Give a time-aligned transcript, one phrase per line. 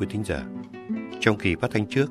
[0.00, 0.44] Quý thính giả,
[1.20, 2.06] trong kỳ phát thanh trước,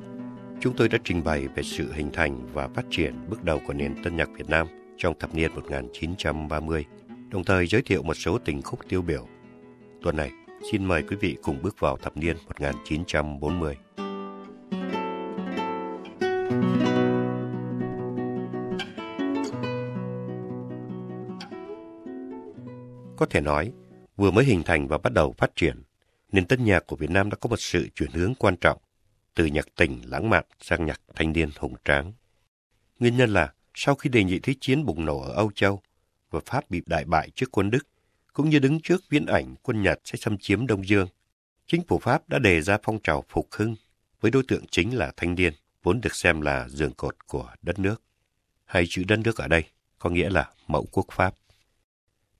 [0.60, 3.72] chúng tôi đã trình bày về sự hình thành và phát triển bước đầu của
[3.72, 4.66] nền tân nhạc Việt Nam
[4.96, 6.84] trong thập niên 1930,
[7.30, 9.26] đồng thời giới thiệu một số tình khúc tiêu biểu.
[10.02, 10.30] Tuần này,
[10.72, 13.76] xin mời quý vị cùng bước vào thập niên 1940.
[23.16, 23.72] Có thể nói,
[24.16, 25.82] vừa mới hình thành và bắt đầu phát triển,
[26.32, 28.78] nền tân nhạc của Việt Nam đã có một sự chuyển hướng quan trọng
[29.34, 32.12] từ nhạc tình lãng mạn sang nhạc thanh niên hùng tráng.
[32.98, 35.82] Nguyên nhân là sau khi đề nghị thế chiến bùng nổ ở Âu Châu
[36.30, 37.86] và Pháp bị đại bại trước quân Đức,
[38.32, 41.08] cũng như đứng trước viễn ảnh quân Nhật sẽ xâm chiếm Đông Dương,
[41.66, 43.76] chính phủ Pháp đã đề ra phong trào phục hưng
[44.20, 47.78] với đối tượng chính là thanh niên, vốn được xem là giường cột của đất
[47.78, 48.02] nước.
[48.64, 49.64] Hay chữ đất nước ở đây
[49.98, 51.34] có nghĩa là mẫu quốc Pháp.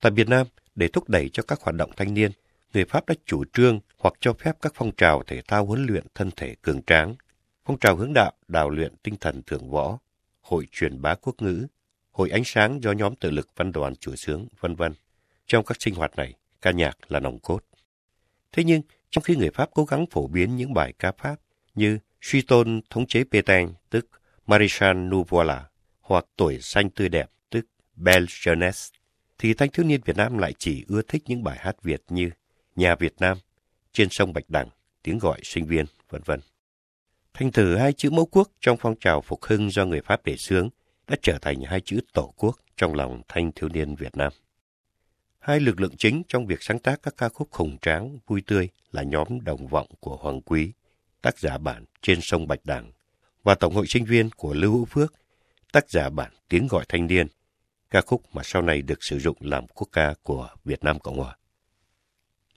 [0.01, 2.31] Tại Việt Nam, để thúc đẩy cho các hoạt động thanh niên,
[2.75, 6.07] người Pháp đã chủ trương hoặc cho phép các phong trào thể thao huấn luyện
[6.15, 7.15] thân thể cường tráng,
[7.65, 9.99] phong trào hướng đạo, đào luyện tinh thần thượng võ,
[10.41, 11.67] hội truyền bá quốc ngữ,
[12.11, 14.93] hội ánh sáng do nhóm tự lực văn đoàn chủ sướng, vân vân.
[15.47, 17.65] Trong các sinh hoạt này, ca nhạc là nòng cốt.
[18.53, 21.37] Thế nhưng, trong khi người Pháp cố gắng phổ biến những bài ca Pháp
[21.75, 24.09] như Suy tôn thống chế Pétain, tức
[24.47, 25.69] Maréchal Nouvola,
[26.01, 28.91] hoặc Tuổi xanh tươi đẹp, tức Belle Jeunesse,
[29.39, 32.31] thì thanh thiếu niên Việt Nam lại chỉ ưa thích những bài hát Việt như
[32.81, 33.39] Nhà Việt Nam,
[33.93, 34.69] Trên sông Bạch Đằng,
[35.03, 36.41] Tiếng gọi sinh viên, vân vân.
[37.35, 40.37] Thành thử hai chữ mẫu quốc trong phong trào phục hưng do người Pháp đề
[40.37, 40.69] xướng
[41.09, 44.33] đã trở thành hai chữ tổ quốc trong lòng thanh thiếu niên Việt Nam.
[45.39, 48.69] Hai lực lượng chính trong việc sáng tác các ca khúc hùng tráng, vui tươi
[48.93, 50.73] là nhóm đồng vọng của Hoàng Quý,
[51.23, 52.93] tác giả bản Trên sông Bạch Đằng,
[53.43, 55.15] và Tổng hội sinh viên của Lưu Hữu Phước,
[55.73, 57.27] tác giả bản Tiếng gọi thanh niên,
[57.91, 61.19] ca khúc mà sau này được sử dụng làm quốc ca của Việt Nam Cộng
[61.19, 61.37] Hòa.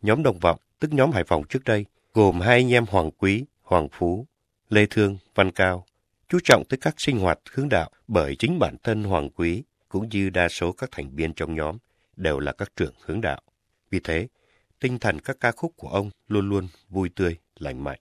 [0.03, 3.45] Nhóm đồng vọng, tức nhóm Hải Phòng trước đây, gồm hai anh em Hoàng Quý,
[3.61, 4.27] Hoàng Phú,
[4.69, 5.85] Lê Thương, Văn Cao,
[6.29, 10.09] chú trọng tới các sinh hoạt hướng đạo bởi chính bản thân Hoàng Quý cũng
[10.09, 11.77] như đa số các thành viên trong nhóm
[12.15, 13.41] đều là các trưởng hướng đạo.
[13.89, 14.27] Vì thế,
[14.79, 17.99] tinh thần các ca khúc của ông luôn luôn vui tươi, lành mạnh.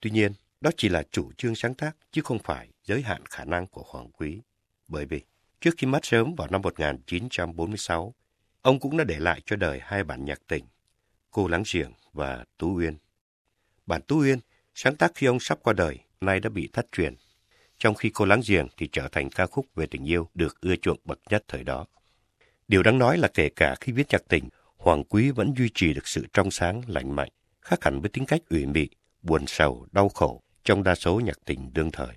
[0.00, 3.44] Tuy nhiên, đó chỉ là chủ trương sáng tác chứ không phải giới hạn khả
[3.44, 4.40] năng của Hoàng Quý.
[4.88, 5.20] Bởi vì,
[5.60, 8.14] trước khi mất sớm vào năm 1946,
[8.62, 10.64] ông cũng đã để lại cho đời hai bản nhạc tình,
[11.30, 12.96] Cô Láng Giềng và Tú Uyên.
[13.86, 14.38] Bản Tú Uyên
[14.74, 17.14] sáng tác khi ông sắp qua đời, nay đã bị thất truyền.
[17.78, 20.76] Trong khi Cô Láng Giềng thì trở thành ca khúc về tình yêu được ưa
[20.76, 21.86] chuộng bậc nhất thời đó.
[22.68, 25.94] Điều đáng nói là kể cả khi viết nhạc tình, Hoàng Quý vẫn duy trì
[25.94, 27.30] được sự trong sáng, lành mạnh,
[27.60, 28.88] khác hẳn với tính cách ủy mị,
[29.22, 32.14] buồn sầu, đau khổ trong đa số nhạc tình đương thời.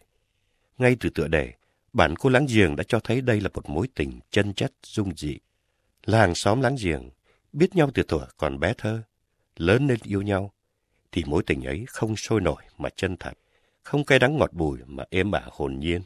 [0.77, 1.53] Ngay từ tựa đề,
[1.93, 5.15] bản cô láng giềng đã cho thấy đây là một mối tình chân chất, dung
[5.15, 5.37] dị.
[6.05, 7.09] Là hàng xóm láng giềng,
[7.53, 9.01] biết nhau từ thuở còn bé thơ,
[9.55, 10.53] lớn lên yêu nhau,
[11.11, 13.33] thì mối tình ấy không sôi nổi mà chân thật,
[13.83, 16.01] không cay đắng ngọt bùi mà êm ả hồn nhiên,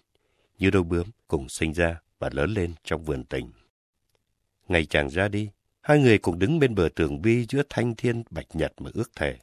[0.59, 3.52] như đôi bướm cùng sinh ra và lớn lên trong vườn tình.
[4.68, 5.50] Ngày chàng ra đi,
[5.81, 9.12] hai người cùng đứng bên bờ tường vi giữa thanh thiên bạch nhật mà ước
[9.16, 9.38] thề,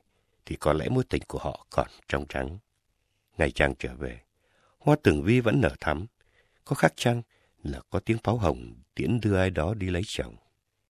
[0.46, 2.58] thì có lẽ mối tình của họ còn trong trắng.
[3.38, 4.20] Ngày chàng trở về,
[4.78, 6.06] hoa tường vi vẫn nở thắm,
[6.64, 7.22] có khác chăng
[7.62, 10.36] là có tiếng pháo hồng tiễn đưa ai đó đi lấy chồng.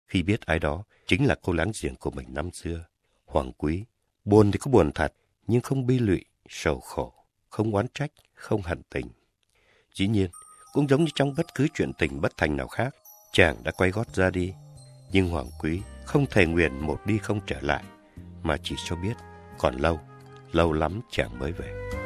[0.10, 2.86] Khi biết ai đó chính là cô láng giềng của mình năm xưa,
[3.26, 3.86] Hoàng Quý,
[4.26, 5.14] buồn thì có buồn thật,
[5.48, 7.14] nhưng không bi lụy, sầu khổ,
[7.50, 9.08] không oán trách, không hận tình.
[9.94, 10.30] Dĩ nhiên,
[10.74, 12.96] cũng giống như trong bất cứ chuyện tình bất thành nào khác,
[13.34, 14.54] chàng đã quay gót ra đi.
[15.12, 17.84] Nhưng Hoàng Quý không thể nguyện một đi không trở lại,
[18.44, 19.14] mà chỉ cho biết
[19.58, 20.00] còn lâu,
[20.52, 21.99] lâu lắm chàng mới về.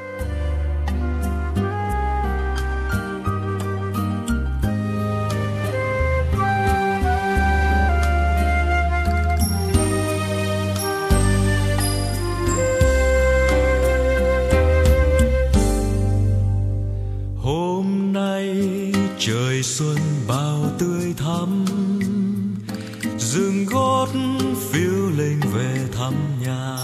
[19.63, 21.65] Thời xuân bao tươi thắm,
[23.19, 24.07] rừng gót
[24.71, 26.77] phiêu linh về thăm nhà.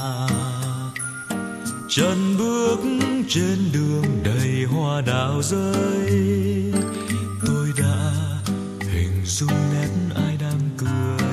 [1.90, 2.78] Chân bước
[3.28, 6.12] trên đường đầy hoa đào rơi,
[7.48, 8.12] tôi đã
[8.92, 11.28] hình dung nét ai đang cười.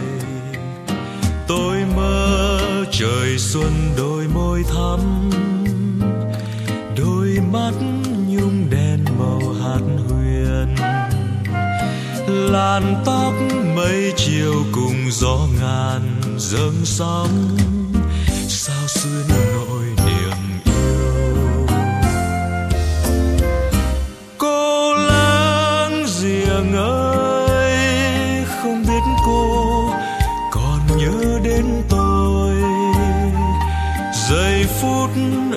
[1.48, 2.60] Tôi mơ
[2.92, 5.30] trời xuân đôi môi thắm,
[6.96, 7.72] đôi mắt
[12.50, 13.32] làn tóc
[13.76, 17.56] mây chiều cùng gió ngàn dâng sóng.
[18.48, 21.66] Sao xuyên nỗi niềm yêu?
[24.38, 29.90] Cô lang giềng ơi, không biết cô
[30.52, 32.54] còn nhớ đến tôi.
[34.30, 35.10] Giây phút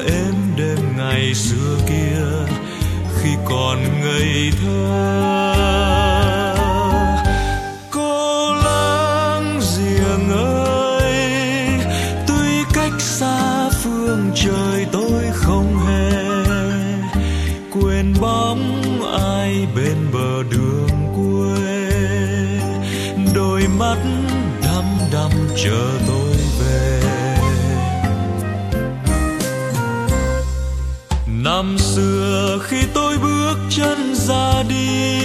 [0.07, 2.53] em đêm ngày xưa kia,
[3.21, 5.08] khi còn ngây thơ
[25.63, 27.01] chờ tôi về.
[31.27, 35.18] Năm xưa khi tôi bước chân ra đi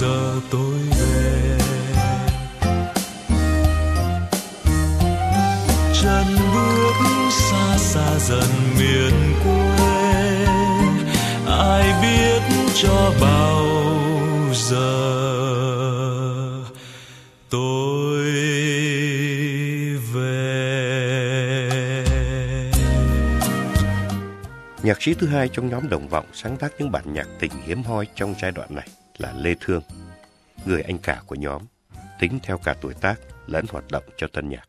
[0.00, 1.58] giờ tôi về.
[6.02, 6.92] Chân bước
[7.30, 10.46] xa xa dần miền quê,
[11.46, 12.42] ai biết
[12.82, 13.66] cho bao
[14.52, 15.18] giờ
[24.82, 27.82] Nhạc sĩ thứ hai trong nhóm đồng vọng sáng tác những bản nhạc tình hiếm
[27.82, 29.82] hoi trong giai đoạn này là Lê Thương,
[30.66, 31.62] người anh cả của nhóm,
[32.20, 34.68] tính theo cả tuổi tác lẫn hoạt động cho tân nhạc.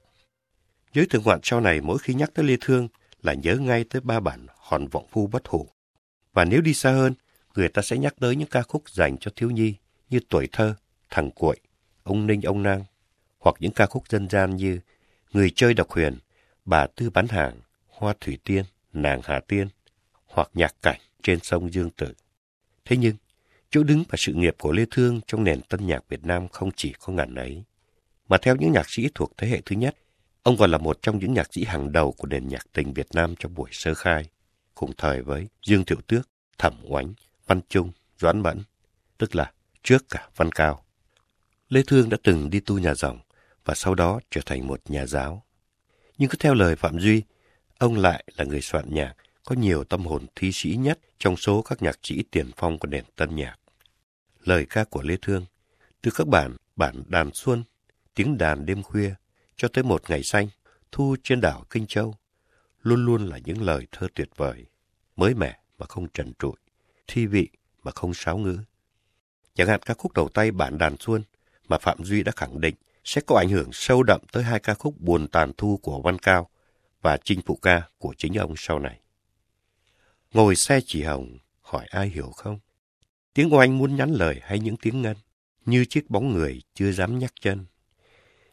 [0.94, 2.88] Giới thượng ngoạn sau này mỗi khi nhắc tới Lê Thương
[3.22, 5.68] là nhớ ngay tới ba bản Hòn Vọng Phu Bất Hủ.
[6.34, 7.14] Và nếu đi xa hơn,
[7.56, 9.76] người ta sẽ nhắc tới những ca khúc dành cho thiếu nhi
[10.10, 10.76] như Tuổi Thơ,
[11.10, 11.60] Thằng Cuội,
[12.04, 12.84] Ông Ninh Ông Nang,
[13.40, 14.80] hoặc những ca khúc dân gian như
[15.32, 16.18] Người Chơi Độc Huyền,
[16.66, 18.64] Bà Tư Bán Hàng, Hoa Thủy Tiên,
[18.94, 19.68] Nàng Hà Tiên,
[20.26, 22.14] hoặc nhạc cảnh trên sông Dương Tử.
[22.86, 23.16] Thế nhưng,
[23.72, 26.70] chỗ đứng và sự nghiệp của Lê Thương trong nền tân nhạc Việt Nam không
[26.76, 27.64] chỉ có ngàn ấy,
[28.30, 29.96] mà theo những nhạc sĩ thuộc thế hệ thứ nhất,
[30.44, 33.08] ông còn là một trong những nhạc sĩ hàng đầu của nền nhạc tình Việt
[33.14, 34.26] Nam trong buổi sơ khai,
[34.76, 37.14] cùng thời với Dương Thiệu Tước, Thẩm Oánh,
[37.48, 38.62] Văn Trung, Doãn Mẫn,
[39.18, 39.52] tức là
[39.84, 40.86] trước cả Văn Cao.
[41.70, 43.20] Lê Thương đã từng đi tu nhà dòng
[43.66, 45.44] và sau đó trở thành một nhà giáo.
[46.18, 47.24] Nhưng cứ theo lời Phạm Duy,
[47.78, 51.62] ông lại là người soạn nhạc có nhiều tâm hồn thi sĩ nhất trong số
[51.62, 53.59] các nhạc sĩ tiền phong của nền tân nhạc.
[54.44, 55.46] Lời ca của Lê Thương,
[56.02, 57.64] từ các bản bản đàn xuân,
[58.16, 59.14] tiếng đàn đêm khuya,
[59.56, 60.48] cho tới một ngày xanh,
[60.92, 62.16] thu trên đảo Kinh Châu,
[62.82, 64.66] luôn luôn là những lời thơ tuyệt vời,
[65.16, 66.56] mới mẻ mà không trần trụi,
[67.08, 67.50] thi vị
[67.84, 68.58] mà không sáo ngữ.
[69.56, 71.24] Chẳng hạn ca khúc đầu tay bản đàn xuân
[71.68, 74.74] mà Phạm Duy đã khẳng định sẽ có ảnh hưởng sâu đậm tới hai ca
[74.74, 76.50] khúc buồn tàn thu của Văn Cao
[77.02, 79.00] và Chinh Phụ Ca của chính ông sau này.
[80.34, 82.60] Ngồi xe chỉ hồng, hỏi ai hiểu không?
[83.34, 85.18] Tiếng oanh muốn nhắn lời hay những tiếng ngân,
[85.66, 87.66] như chiếc bóng người chưa dám nhắc chân.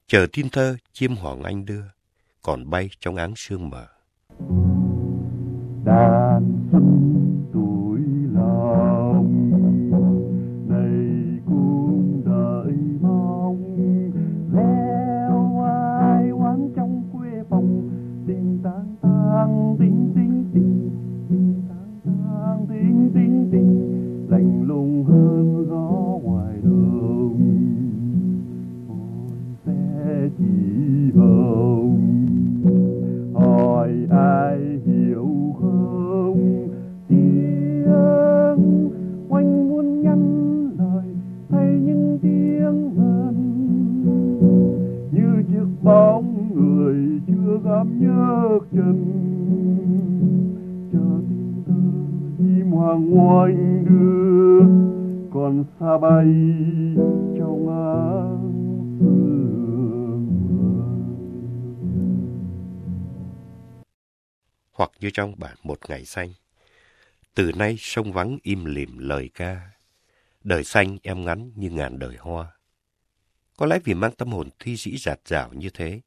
[0.06, 1.82] Chờ tin thơ, chim hoàng anh đưa,
[2.42, 3.86] còn bay trong áng sương mờ.
[5.84, 7.35] đàn xuân
[64.76, 66.32] hoặc như trong bản Một Ngày Xanh.
[67.34, 69.60] Từ nay sông vắng im lìm lời ca,
[70.44, 72.46] đời xanh em ngắn như ngàn đời hoa.
[73.56, 76.00] Có lẽ vì mang tâm hồn thi sĩ giạt rào như thế,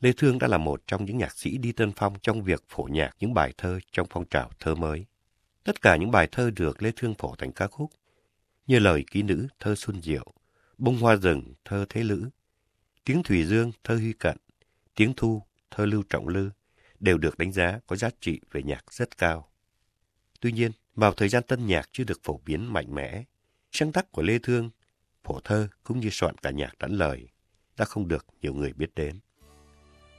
[0.00, 2.82] Lê Thương đã là một trong những nhạc sĩ đi tân phong trong việc phổ
[2.82, 5.04] nhạc những bài thơ trong phong trào thơ mới.
[5.64, 7.90] Tất cả những bài thơ được Lê Thương phổ thành ca khúc,
[8.66, 10.32] như lời ký nữ thơ Xuân Diệu,
[10.78, 12.28] bông hoa rừng thơ Thế Lữ,
[13.04, 14.36] tiếng Thủy Dương thơ Huy Cận,
[14.94, 16.50] tiếng Thu thơ Lưu Trọng Lư,
[17.04, 19.48] đều được đánh giá có giá trị về nhạc rất cao.
[20.40, 23.24] Tuy nhiên, vào thời gian tân nhạc chưa được phổ biến mạnh mẽ,
[23.72, 24.70] sáng tác của Lê Thương,
[25.24, 27.28] phổ thơ cũng như soạn cả nhạc lẫn lời
[27.76, 29.18] đã không được nhiều người biết đến.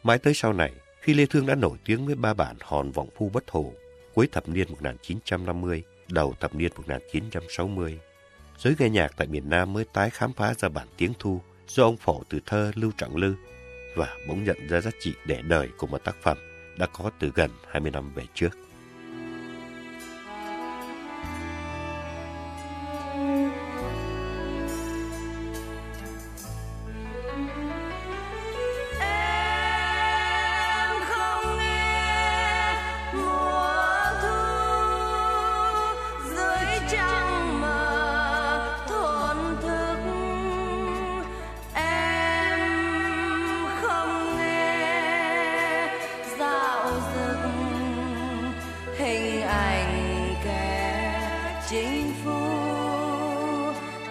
[0.04, 3.10] Mãi tới sau này, khi Lê Thương đã nổi tiếng với ba bản hòn vọng
[3.18, 3.74] phu bất hồ
[4.14, 8.00] cuối thập niên 1950, đầu thập niên 1960,
[8.58, 11.84] giới nghe nhạc tại miền Nam mới tái khám phá ra bản tiếng thu do
[11.84, 13.36] ông phổ từ thơ Lưu Trọng Lư
[13.96, 16.38] và bỗng nhận ra giá trị để đời của một tác phẩm
[16.78, 18.65] đã có từ gần 20 năm về trước.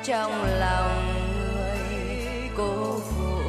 [0.04, 1.14] Trong lòng
[1.54, 3.44] người cô phụ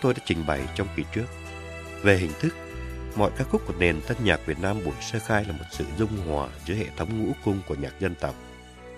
[0.00, 1.26] chúng tôi đã trình bày trong kỳ trước,
[2.02, 2.54] về hình thức,
[3.16, 5.84] mọi ca khúc của nền tân nhạc Việt Nam buổi sơ khai là một sự
[5.98, 8.34] dung hòa giữa hệ thống ngũ cung của nhạc dân tộc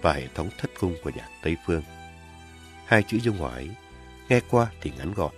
[0.03, 1.83] và hệ thống thất cung của nhạc Tây Phương.
[2.87, 3.71] Hai chữ dung hòa ấy,
[4.29, 5.33] nghe qua thì ngắn gọn,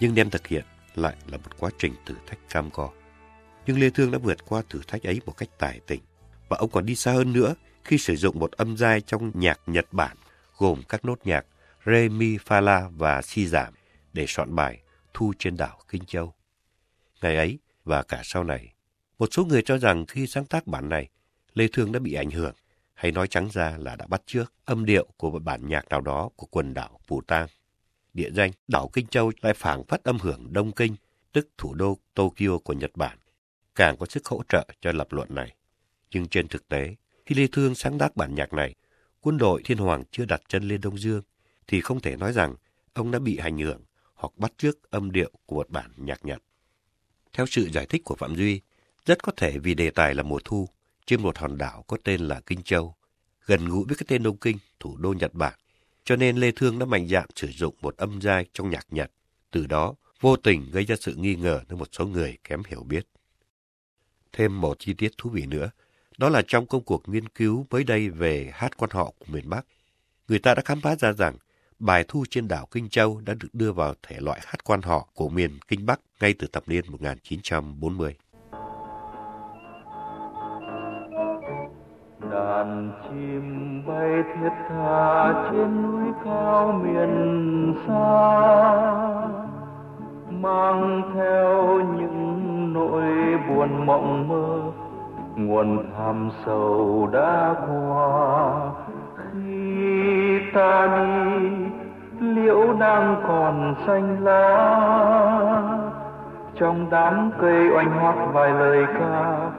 [0.00, 2.90] nhưng đem thực hiện lại là một quá trình thử thách cam go.
[3.66, 6.00] Nhưng Lê Thương đã vượt qua thử thách ấy một cách tài tình,
[6.48, 7.54] và ông còn đi xa hơn nữa
[7.84, 10.16] khi sử dụng một âm giai trong nhạc Nhật Bản
[10.58, 11.46] gồm các nốt nhạc
[11.86, 13.74] re, mi, fa, la và si giảm
[14.12, 14.78] để soạn bài
[15.18, 16.34] Thu trên đảo Kinh Châu.
[17.22, 18.74] Ngày ấy và cả sau này,
[19.18, 21.08] một số người cho rằng khi sáng tác bản này,
[21.54, 22.54] Lê Thương đã bị ảnh hưởng,
[22.94, 26.00] hay nói trắng ra là đã bắt chước âm điệu của một bản nhạc nào
[26.00, 27.48] đó của quần đảo Phù Tang.
[28.14, 30.96] Địa danh đảo Kinh Châu lại phảng phất âm hưởng Đông Kinh,
[31.32, 33.18] tức thủ đô Tokyo của Nhật Bản,
[33.74, 35.54] càng có sức hỗ trợ cho lập luận này.
[36.10, 36.94] Nhưng trên thực tế,
[37.26, 38.74] khi Lê Thương sáng tác bản nhạc này,
[39.20, 41.22] quân đội Thiên Hoàng chưa đặt chân lên Đông Dương,
[41.66, 42.54] thì không thể nói rằng
[42.92, 43.82] ông đã bị hành hưởng
[44.16, 46.42] hoặc bắt chước âm điệu của một bản nhạc Nhật.
[47.32, 48.60] Theo sự giải thích của Phạm Duy,
[49.06, 50.68] rất có thể vì đề tài là mùa thu,
[51.06, 52.94] trên một hòn đảo có tên là Kinh Châu,
[53.46, 55.54] gần gũi với cái tên Đông Kinh, thủ đô Nhật Bản,
[56.04, 59.10] cho nên Lê Thương đã mạnh dạn sử dụng một âm giai trong nhạc Nhật,
[59.50, 62.82] từ đó vô tình gây ra sự nghi ngờ nơi một số người kém hiểu
[62.82, 63.06] biết.
[64.32, 65.70] Thêm một chi tiết thú vị nữa,
[66.18, 69.48] đó là trong công cuộc nghiên cứu mới đây về hát quan họ của miền
[69.48, 69.66] Bắc,
[70.28, 71.36] người ta đã khám phá ra rằng
[71.78, 75.08] bài thu trên đảo Kinh Châu đã được đưa vào thể loại hát quan họ
[75.14, 78.14] của miền Kinh Bắc ngay từ thập niên 1940.
[82.30, 88.06] đàn chim bay thiết tha trên núi cao miền xa,
[90.30, 93.04] mang theo những nỗi
[93.48, 94.72] buồn mộng mơ,
[95.36, 98.70] nguồn tham sầu đã qua
[99.16, 101.55] khi ta đi
[102.36, 104.68] liễu đang còn xanh lá.
[106.58, 109.50] Trong đám cây oanh hoác vài lời ca,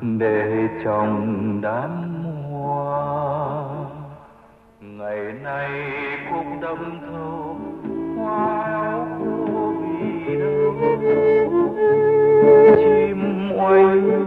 [0.00, 1.90] để trồng đám
[2.52, 3.64] hoa.
[4.80, 5.70] Ngày nay
[6.30, 7.56] khúc đâm thâu
[8.18, 10.74] hoa áo khô vì đâu
[12.76, 14.23] chim oanh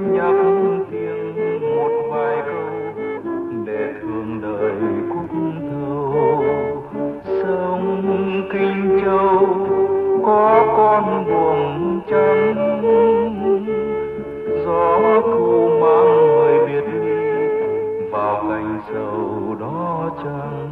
[8.58, 9.48] kinh châu
[10.26, 12.82] có con buồm trắng,
[14.66, 17.48] gió thu mang người biệt ly
[18.12, 20.72] vào cành sầu đó trăng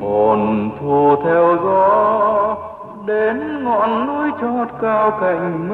[0.00, 2.56] hồn thu theo gió
[3.06, 5.67] đến ngọn núi chót cao cành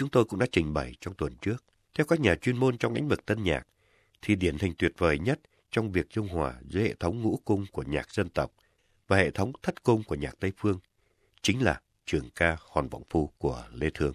[0.00, 1.64] Chúng tôi cũng đã trình bày trong tuần trước.
[1.94, 3.66] Theo các nhà chuyên môn trong lĩnh vực tân nhạc,
[4.22, 7.66] thì điển hình tuyệt vời nhất trong việc dung hòa giữa hệ thống ngũ cung
[7.72, 8.52] của nhạc dân tộc
[9.08, 10.78] và hệ thống thất cung của nhạc Tây Phương
[11.42, 14.12] chính là trường ca Hòn Vọng Phu của Lê Thương.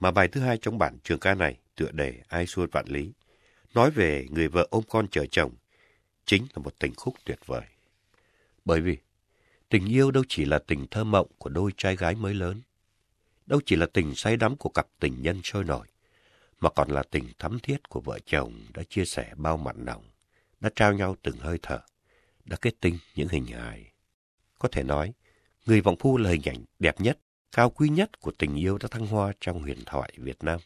[0.00, 3.12] Mà bài thứ hai trong bản trường ca này tựa đề Ai xuôi vạn lý,
[3.74, 5.52] nói về người vợ ôm con chờ chồng,
[6.24, 7.64] chính là một tình khúc tuyệt vời.
[8.64, 8.96] Bởi vì
[9.68, 12.60] tình yêu đâu chỉ là tình thơ mộng của đôi trai gái mới lớn,
[13.46, 15.86] đâu chỉ là tình say đắm của cặp tình nhân sôi nổi,
[16.60, 20.04] mà còn là tình thắm thiết của vợ chồng đã chia sẻ bao mặn nồng,
[20.60, 21.80] đã trao nhau từng hơi thở,
[22.44, 23.92] đã kết tinh những hình hài.
[24.58, 25.12] Có thể nói,
[25.66, 27.18] người vọng phu là hình ảnh đẹp nhất,
[27.52, 30.60] cao quý nhất của tình yêu đã thăng hoa trong huyền thoại Việt Nam,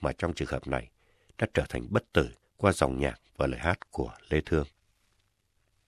[0.00, 0.90] mà trong trường hợp này
[1.38, 4.66] đã trở thành bất tử qua dòng nhạc và lời hát của Lê Thương.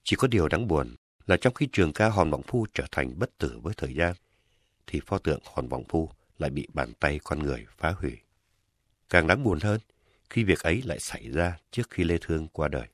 [0.03, 3.19] Chỉ có điều đáng buồn là trong khi trường ca Hòn Vọng Phu trở thành
[3.19, 4.13] bất tử với thời gian,
[4.87, 8.17] thì pho tượng Hòn Vọng Phu lại bị bàn tay con người phá hủy.
[9.09, 9.79] Càng đáng buồn hơn
[10.29, 12.87] khi việc ấy lại xảy ra trước khi Lê Thương qua đời.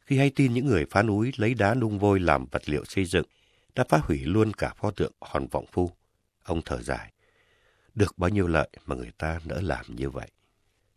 [0.00, 3.04] Khi hay tin những người phá núi lấy đá nung vôi làm vật liệu xây
[3.04, 3.26] dựng
[3.74, 5.90] đã phá hủy luôn cả pho tượng Hòn Vọng Phu,
[6.42, 7.12] ông thở dài.
[7.94, 10.28] Được bao nhiêu lợi mà người ta nỡ làm như vậy.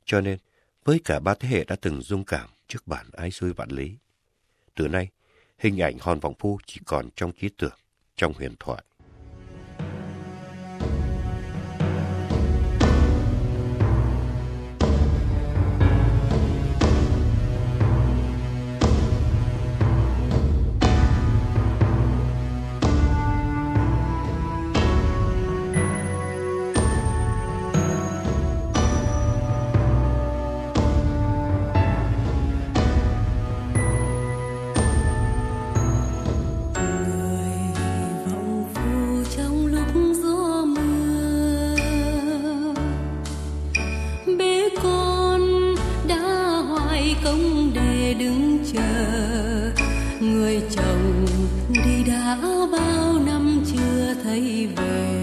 [0.05, 0.37] Cho nên,
[0.83, 3.95] với cả ba thế hệ đã từng dung cảm trước bản ái xuôi vạn lý,
[4.75, 5.09] từ nay,
[5.57, 7.77] hình ảnh Hòn Vọng Phu chỉ còn trong ký tưởng,
[8.15, 8.83] trong huyền thoại.
[50.75, 51.25] chồng
[51.69, 52.37] đi đã
[52.71, 55.18] bao năm chưa thấy về.